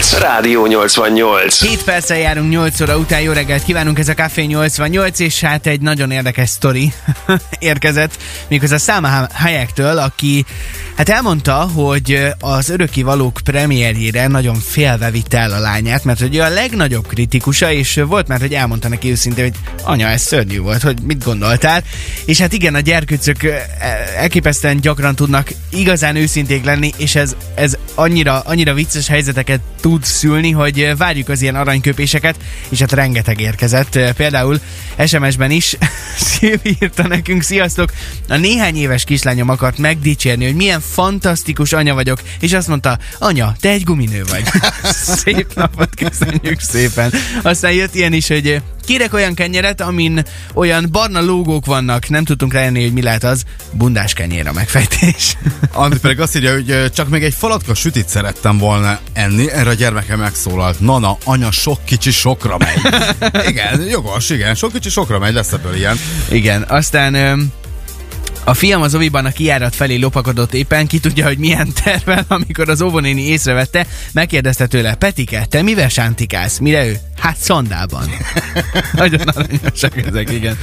[0.00, 0.18] perc.
[0.18, 1.60] Rádió 88.
[1.60, 5.66] 7 perccel járunk 8 óra után, jó reggelt kívánunk, ez a Café 88, és hát
[5.66, 6.92] egy nagyon érdekes sztori
[7.58, 8.16] érkezett,
[8.48, 10.44] méghozzá Száma Hayektől, aki
[10.96, 16.38] hát elmondta, hogy az öröki valók premierjére nagyon félve vitte el a lányát, mert hogy
[16.38, 19.54] a legnagyobb kritikusa, és volt már, hogy elmondta neki őszintén, hogy
[19.84, 21.82] anya, ez szörnyű volt, hogy mit gondoltál,
[22.24, 23.38] és hát igen, a gyerkőcök
[24.16, 30.50] elképesztően gyakran tudnak igazán őszinték lenni, és ez, ez annyira, annyira vicces helyzeteket tud szülni,
[30.50, 32.36] hogy várjuk az ilyen aranyköpéseket,
[32.68, 33.98] és hát rengeteg érkezett.
[34.16, 34.60] Például
[35.06, 35.76] SMS-ben is
[36.28, 37.92] Szilvi írta nekünk, sziasztok!
[38.28, 43.54] A néhány éves kislányom akart megdicsérni, hogy milyen fantasztikus anya vagyok, és azt mondta, anya,
[43.60, 44.44] te egy guminő vagy.
[45.22, 47.12] Szép napot köszönjük szépen.
[47.42, 52.52] Aztán jött ilyen is, hogy Kérek olyan kenyeret, amin olyan barna lógók vannak, nem tudtunk
[52.52, 53.42] rájönni, hogy mi lehet az.
[53.72, 55.36] Bundás kenyér a megfejtés.
[55.72, 59.74] Andi pedig azt írja, hogy csak még egy falatka sütit szerettem volna enni, erre a
[59.74, 60.80] gyermeke megszólalt.
[60.80, 62.80] Nana, anya sok kicsi sokra megy.
[63.50, 65.96] igen, jogos, igen, sok kicsi sokra megy, lesz ebből ilyen.
[66.30, 67.14] Igen, aztán
[68.50, 72.68] a fiam az oviban a kiárat felé lopakodott éppen, ki tudja, hogy milyen tervel, amikor
[72.68, 76.58] az óvonéni észrevette, megkérdezte tőle, Petike, te mivel sántikálsz?
[76.58, 76.96] Mire ő?
[77.18, 78.04] Hát szondában.
[78.92, 80.58] Nagyon aranyosak ezek, igen.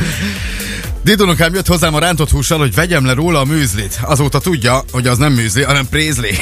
[1.03, 3.99] Dédunokám jött hozzám a rántott hússal, hogy vegyem le róla a műzlit.
[4.01, 6.37] Azóta tudja, hogy az nem műzli, hanem prézli.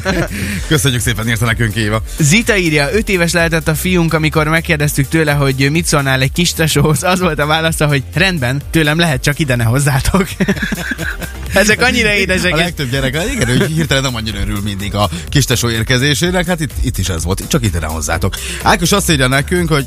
[0.68, 2.02] Köszönjük szépen, írta nekünk Éva.
[2.18, 6.52] Zita írja, 5 éves lehetett a fiunk, amikor megkérdeztük tőle, hogy mit szólnál egy kis
[6.52, 7.02] tesóhoz.
[7.02, 10.28] Az volt a válasza, hogy rendben, tőlem lehet, csak ide ne hozzátok.
[11.54, 12.52] Ezek annyira édesek.
[12.52, 16.46] A legtöbb gyerek, hát igen, hogy hirtelen nem annyira örül mindig a kis tesó érkezésének,
[16.46, 18.36] hát itt, itt is ez volt, csak ide hozzátok.
[18.62, 19.86] Ákos azt írja nekünk, hogy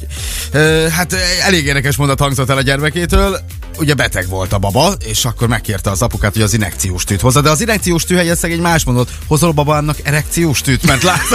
[0.53, 3.39] uh, hát elég érdekes mondat hangzott el a gyermekétől,
[3.77, 7.41] ugye beteg volt a baba, és akkor megkérte az apukát, hogy az inekciós tűt hozza,
[7.41, 11.31] de az inekciós tű helyett szegény más mondott, hozol a babának erekciós tűt, mert látsz.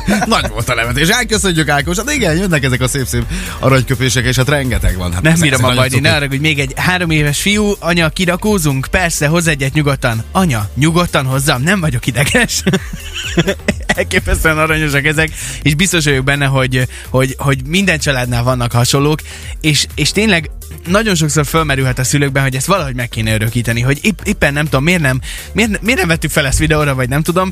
[0.26, 1.08] Nagy volt a nevetés.
[1.08, 1.96] Elköszönjük Ákos.
[1.96, 3.24] Hát igen, jönnek ezek a szép-szép
[3.58, 5.12] aranyköpések, és hát rengeteg van.
[5.12, 8.86] Hát nem bírom a bajni, ne arra, hogy még egy három éves fiú, anya, kirakózunk?
[8.90, 10.24] Persze, hoz egyet nyugodtan.
[10.32, 12.62] Anya, nyugodtan hozzam, nem vagyok ideges.
[13.86, 15.30] Elképesztően aranyosak ezek,
[15.62, 19.20] és biztos vagyok benne, hogy, hogy, hogy minden családnál vannak hasonlók,
[19.60, 20.50] és, és tényleg
[20.86, 24.64] nagyon sokszor fölmerülhet a szülőkben, hogy ezt valahogy meg kéne örökíteni, hogy épp, éppen nem
[24.64, 25.20] tudom, miért nem,
[25.52, 27.50] miért, miért nem vettük fel ezt videóra, vagy nem tudom.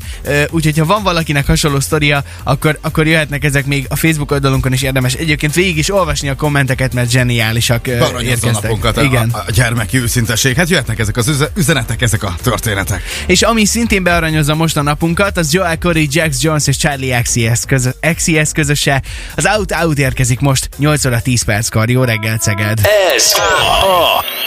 [0.49, 4.81] Úgyhogy ha van valakinek hasonló sztoria, akkor, akkor jöhetnek ezek még a Facebook oldalunkon is
[4.81, 5.13] érdemes.
[5.13, 7.87] Egyébként végig is olvasni a kommenteket, mert zseniálisak
[8.21, 8.97] érkeztek.
[8.97, 9.29] A, Igen.
[9.29, 10.55] A, a gyermeki őszinteség.
[10.55, 13.01] Hát jöhetnek ezek az üzenetek, ezek a történetek.
[13.25, 17.65] És ami szintén bearanyozza most a napunkat, az Joel Corey, Jax Jones és Charlie XCS,
[17.67, 19.01] közö, XCS közöse.
[19.35, 21.89] Az Out Out érkezik most 8 óra 10 perckor.
[21.89, 22.81] Jó reggel, Szeged!
[23.15, 24.40] Ez a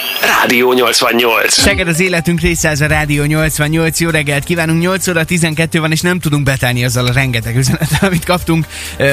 [0.44, 1.53] Rádió 88.
[1.53, 4.00] Szeged az életünk része, ez a Rádió 88.
[4.00, 7.98] Jó reggelt kívánunk, 8 óra 12 van, és nem tudunk betelni azzal a rengeteg üzenettel,
[8.09, 8.66] amit kaptunk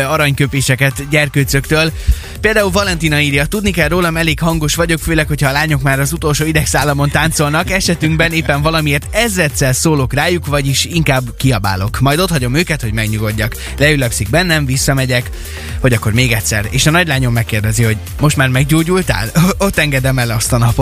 [0.08, 1.92] aranyköpéseket gyerkőcöktől.
[2.42, 6.14] Például Valentina írja, tudni kell rólam, elég hangos vagyok, főleg, hogyha a lányok már az
[6.14, 12.00] utolsó idegszállamon táncolnak, esetünkben éppen valamiért ezredszer szólok rájuk, vagyis inkább kiabálok.
[12.00, 13.56] Majd ott hagyom őket, hogy megnyugodjak.
[13.78, 15.30] Leülepszik bennem, visszamegyek,
[15.82, 16.68] vagy akkor még egyszer.
[16.70, 19.32] És a nagylányom megkérdezi, hogy most már meggyógyultál?
[19.58, 20.81] Ott engedem el azt a napot.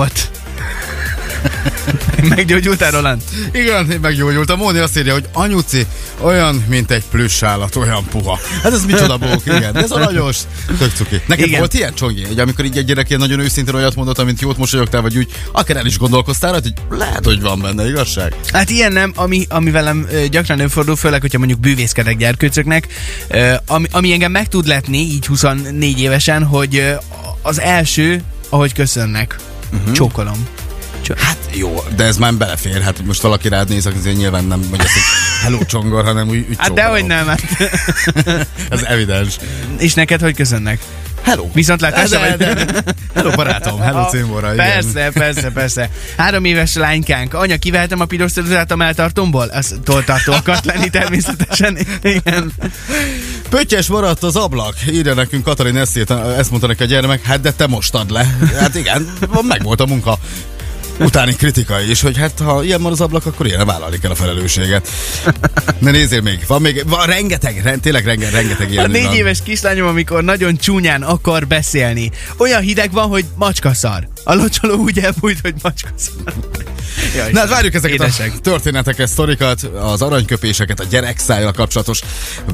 [2.35, 3.21] Meggyógyultál, Roland?
[3.51, 4.57] Igen, én meggyógyultam.
[4.57, 5.85] Móni azt írja, hogy anyuci
[6.21, 8.39] olyan, mint egy plüss állat, olyan puha.
[8.63, 9.77] Hát ez micsoda bók, igen.
[9.77, 10.37] Ez aranyos.
[10.77, 11.21] Tök cuki.
[11.25, 11.59] Neked igen.
[11.59, 14.57] volt ilyen csongi, hogy amikor így egy gyerek ilyen nagyon őszintén olyat mondott, amint jót
[14.57, 18.35] mosolyogtál, vagy úgy, akár el is gondolkoztál, hogy lehet, hogy van benne igazság.
[18.51, 22.87] Hát ilyen nem, ami, ami velem gyakran előfordul, főleg, hogyha mondjuk bűvészkedek gyerkőcöknek,
[23.65, 26.95] ami, ami engem meg tud letni, így 24 évesen, hogy
[27.41, 29.35] az első, ahogy köszönnek.
[29.73, 29.91] Uh-huh.
[29.91, 30.47] Csókolom.
[31.17, 32.81] Hát jó, de ez már belefér.
[32.81, 35.01] Hát most valaki rád néz, azért nyilván nem mondja, hogy
[35.43, 37.27] hello csongor, hanem úgy, úgy Hát dehogy nem.
[37.27, 37.41] Hát.
[38.69, 39.37] ez evidens.
[39.77, 40.79] És neked hogy köszönnek?
[41.21, 41.49] Hello.
[41.53, 42.35] Viszontlátásra vagy?
[42.37, 42.83] De, de.
[43.13, 44.53] Hello barátom, hello címbora.
[44.55, 45.89] Persze, persze, persze.
[46.17, 47.33] Három éves lánykánk.
[47.33, 49.47] Anya, kivehetem a piros ceruzát a melltartomból?
[49.47, 51.77] Az toltartó akart lenni természetesen.
[52.01, 52.53] Igen.
[53.49, 54.75] Pöttyes maradt az ablak.
[54.91, 57.21] Írja nekünk Katalin eszét, ezt mondta neki a gyermek.
[57.21, 58.37] Hát de te mostad le.
[58.59, 60.17] Hát igen, meg volt a munka
[60.99, 64.15] utáni kritika is, hogy hát ha ilyen van az ablak, akkor ilyen vállalni kell a
[64.15, 64.87] felelősséget.
[65.79, 68.85] Ne nézzél még, van még, van rengeteg, tényleg rengeteg, rengeteg ilyen.
[68.85, 69.13] A négy van.
[69.13, 72.11] éves kislányom, amikor nagyon csúnyán akar beszélni.
[72.37, 74.07] Olyan hideg van, hogy macska szar.
[74.23, 76.33] A locsoló úgy elbújt, hogy macska szar.
[77.15, 78.33] Jaj, Na hát várjuk ezeket édesek.
[78.37, 82.01] a történeteket, sztorikat, az aranyköpéseket, a gyerekszájjal kapcsolatos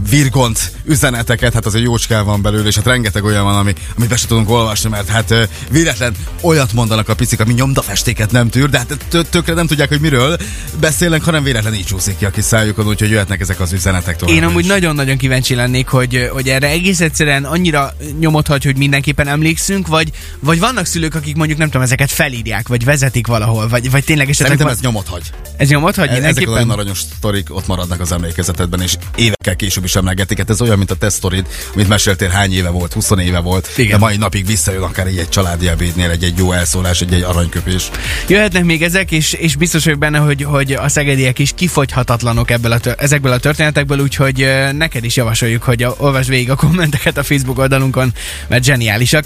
[0.09, 4.15] virgont üzeneteket, hát azért jócskán van belőle, és hát rengeteg olyan van, ami, amit be
[4.15, 8.77] sem tudunk olvasni, mert hát véletlen olyat mondanak a picik, ami nyomdafestéket nem tűr, de
[8.77, 10.37] hát tö- tökre nem tudják, hogy miről
[10.79, 14.35] beszélnek, hanem véletlenül így csúszik ki a kis szájukon, úgyhogy jöhetnek ezek az üzenetek tovább.
[14.35, 19.27] Én amúgy nagyon-nagyon kíváncsi lennék, hogy, hogy erre egész egyszerűen annyira nyomot hagy, hogy mindenképpen
[19.27, 23.91] emlékszünk, vagy, vagy vannak szülők, akik mondjuk nem tudom, ezeket felírják, vagy vezetik valahol, vagy,
[23.91, 25.29] vagy tényleg esetleg Szerintem van- ez nyomot hagy.
[25.57, 29.83] ez nyomot hagy Ezek az olyan aranyos sztorik ott maradnak az emlékezetedben, és évekkel később
[29.83, 30.37] is emlegetik.
[30.37, 33.69] Hát ez olyan, mint a te sztorid, amit meséltél, hány éve volt, 20 éve volt,
[33.75, 33.91] Igen.
[33.91, 37.21] de mai napig visszajön akár egy, egy családi ebédnél, egy, egy jó elszólás, egy, egy
[37.21, 37.89] aranyköpés.
[38.27, 42.71] Jöhetnek még ezek, és, és biztos vagyok benne, hogy, hogy a szegediek is kifogyhatatlanok ebből
[42.71, 47.23] a ezekből a történetekből, úgyhogy neked is javasoljuk, hogy a, olvasd végig a kommenteket a
[47.23, 48.13] Facebook oldalunkon,
[48.47, 49.25] mert zseniálisak.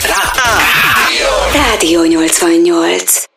[1.54, 3.29] Rádió 88.